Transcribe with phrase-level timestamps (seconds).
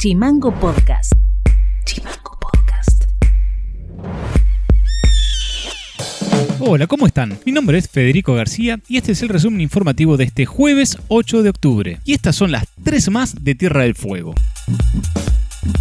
[0.00, 1.12] Chimango Podcast.
[1.84, 3.04] Chimango Podcast.
[6.58, 7.38] Hola, ¿cómo están?
[7.44, 11.42] Mi nombre es Federico García y este es el resumen informativo de este jueves 8
[11.42, 12.00] de octubre.
[12.06, 14.34] Y estas son las tres más de Tierra del Fuego.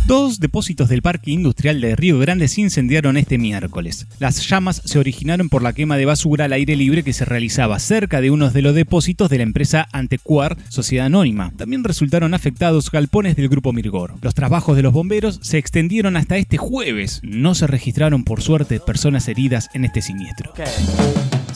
[0.09, 4.07] Dos depósitos del Parque Industrial de Río Grande se incendiaron este miércoles.
[4.17, 7.77] Las llamas se originaron por la quema de basura al aire libre que se realizaba
[7.77, 11.53] cerca de uno de los depósitos de la empresa Antecuar, Sociedad Anónima.
[11.55, 14.15] También resultaron afectados galpones del grupo Mirgor.
[14.23, 17.19] Los trabajos de los bomberos se extendieron hasta este jueves.
[17.21, 20.53] No se registraron, por suerte, personas heridas en este siniestro.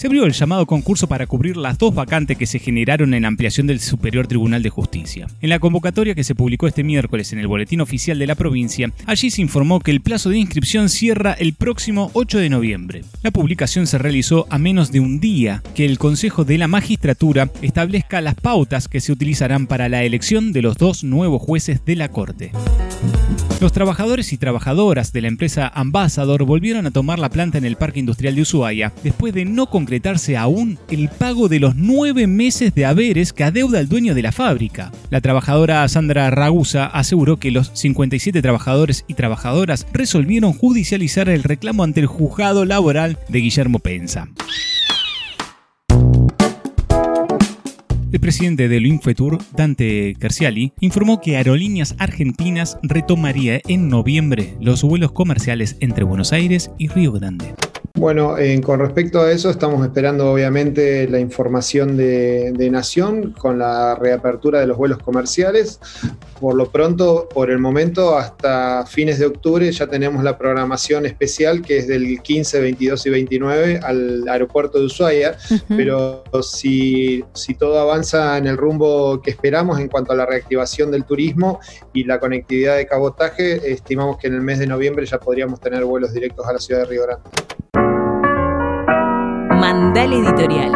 [0.04, 3.68] Se abrió el llamado concurso para cubrir las dos vacantes que se generaron en ampliación
[3.68, 5.28] del Superior Tribunal de Justicia.
[5.40, 8.92] En la convocatoria que se publicó este miércoles en el Boletín Oficial de la provincia,
[9.06, 13.06] allí se informó que el plazo de inscripción cierra el próximo 8 de noviembre.
[13.22, 17.50] La publicación se realizó a menos de un día que el Consejo de la Magistratura
[17.62, 21.96] establezca las pautas que se utilizarán para la elección de los dos nuevos jueces de
[21.96, 22.52] la Corte.
[23.64, 27.78] Los trabajadores y trabajadoras de la empresa Ambassador volvieron a tomar la planta en el
[27.78, 32.76] Parque Industrial de Ushuaia después de no concretarse aún el pago de los nueve meses
[32.76, 34.92] de haberes que adeuda el dueño de la fábrica.
[35.12, 41.86] La trabajadora Sandra Ragusa aseguró que los 57 trabajadores y trabajadoras resolvieron judicializar el reclamo
[41.86, 44.28] ante el juzgado laboral de Guillermo Pensa.
[48.14, 55.12] El presidente del Infetur, Dante Carciali, informó que Aerolíneas Argentinas retomaría en noviembre los vuelos
[55.14, 57.56] comerciales entre Buenos Aires y Río Grande.
[57.96, 63.60] Bueno, eh, con respecto a eso, estamos esperando obviamente la información de, de, Nación con
[63.60, 65.80] la reapertura de los vuelos comerciales.
[66.40, 71.62] Por lo pronto, por el momento, hasta fines de octubre ya tenemos la programación especial
[71.62, 75.38] que es del 15, 22 y 29 al aeropuerto de Ushuaia.
[75.52, 75.78] Uh -huh.
[75.78, 80.90] Pero si, si todo avanza en el rumbo que esperamos en cuanto a la reactivación
[80.90, 81.60] del turismo
[81.94, 85.86] y la conectividad de cabotaje, estimamos que en el mes de noviembre ya podríamos tener
[85.86, 87.43] vuelos directos a la ciudad de Río Grande.
[89.74, 90.72] Mandal Editorial.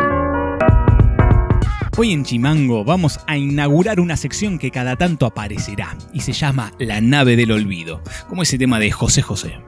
[1.97, 6.72] Hoy en Chimango vamos a inaugurar una sección que cada tanto aparecerá y se llama
[6.80, 9.62] La nave del olvido, como ese tema de José José.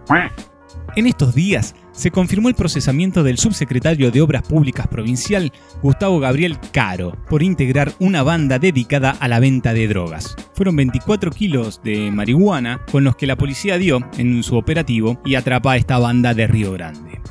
[0.96, 5.54] En estos días se confirmó el procesamiento del subsecretario de Obras Públicas Provincial,
[5.84, 10.36] Gustavo Gabriel Caro, por integrar una banda dedicada a la venta de drogas.
[10.56, 15.36] Fueron 24 kilos de marihuana con los que la policía dio en su operativo y
[15.36, 17.22] atrapa a esta banda de Río Grande.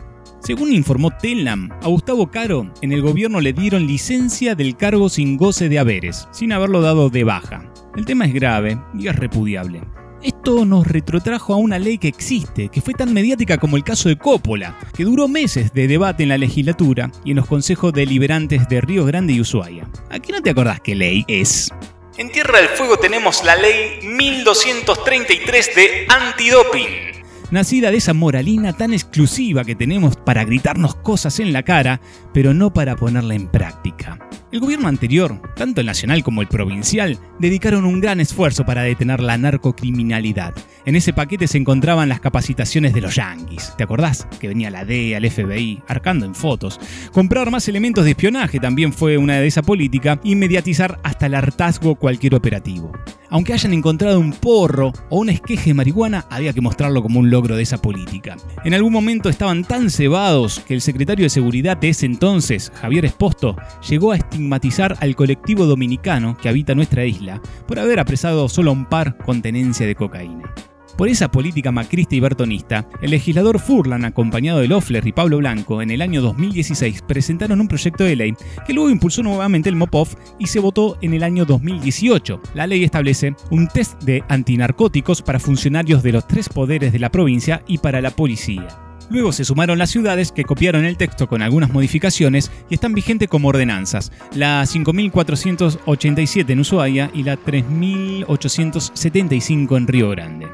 [0.49, 5.37] Según informó Telam, a Gustavo Caro en el gobierno le dieron licencia del cargo sin
[5.37, 7.71] goce de haberes, sin haberlo dado de baja.
[7.99, 9.83] El tema es grave y es repudiable.
[10.23, 14.09] Esto nos retrotrajo a una ley que existe, que fue tan mediática como el caso
[14.09, 18.67] de Coppola, que duró meses de debate en la legislatura y en los consejos deliberantes
[18.71, 19.87] de Río Grande y Ushuaia.
[20.09, 21.69] ¿A qué no te acordás qué ley es?
[22.17, 27.18] En Tierra del Fuego tenemos la ley 1233 de antidoping
[27.51, 32.01] nacida de esa moralina tan exclusiva que tenemos para gritarnos cosas en la cara,
[32.33, 34.19] pero no para ponerla en práctica.
[34.51, 39.21] El gobierno anterior, tanto el nacional como el provincial, dedicaron un gran esfuerzo para detener
[39.21, 40.55] la narcocriminalidad.
[40.87, 43.75] En ese paquete se encontraban las capacitaciones de los yanquis.
[43.77, 44.27] ¿Te acordás?
[44.41, 46.81] Que venía la DEA, el FBI, arcando en fotos.
[47.13, 51.35] Comprar más elementos de espionaje también fue una de esa política y mediatizar hasta el
[51.35, 52.93] hartazgo cualquier operativo.
[53.31, 57.31] Aunque hayan encontrado un porro o un esqueje de marihuana, había que mostrarlo como un
[57.31, 58.37] logro de esa política.
[58.65, 63.05] En algún momento estaban tan cebados que el secretario de Seguridad de ese entonces, Javier
[63.05, 63.57] Esposto,
[63.89, 68.87] llegó a estigmatizar al colectivo dominicano que habita nuestra isla por haber apresado solo un
[68.87, 70.55] par con tenencia de cocaína.
[70.99, 75.81] Por esa política macrista y bertonista, el legislador Furlan, acompañado de Loeffler y Pablo Blanco,
[75.81, 78.35] en el año 2016 presentaron un proyecto de ley
[78.67, 82.43] que luego impulsó nuevamente el MOPOF y se votó en el año 2018.
[82.55, 87.13] La ley establece un test de antinarcóticos para funcionarios de los tres poderes de la
[87.13, 88.67] provincia y para la policía.
[89.09, 93.29] Luego se sumaron las ciudades que copiaron el texto con algunas modificaciones y están vigentes
[93.29, 100.49] como ordenanzas, la 5487 en Ushuaia y la 3875 en Río Grande.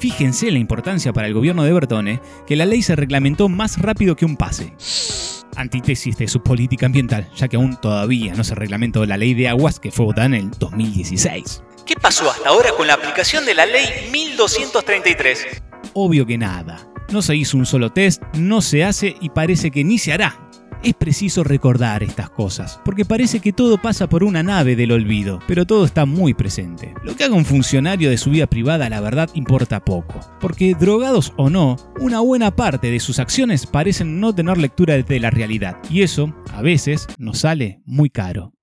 [0.00, 4.16] Fíjense la importancia para el gobierno de Bertone que la ley se reglamentó más rápido
[4.16, 4.72] que un pase.
[5.56, 9.48] Antítesis de su política ambiental, ya que aún todavía no se reglamentó la ley de
[9.48, 11.62] aguas que fue votada en el 2016.
[11.84, 15.46] ¿Qué pasó hasta ahora con la aplicación de la ley 1233?
[15.92, 16.88] Obvio que nada.
[17.12, 20.49] No se hizo un solo test, no se hace y parece que ni se hará.
[20.82, 25.38] Es preciso recordar estas cosas, porque parece que todo pasa por una nave del olvido,
[25.46, 26.94] pero todo está muy presente.
[27.04, 31.34] Lo que haga un funcionario de su vida privada, la verdad, importa poco, porque drogados
[31.36, 35.76] o no, una buena parte de sus acciones parecen no tener lectura de la realidad,
[35.90, 38.54] y eso, a veces, nos sale muy caro.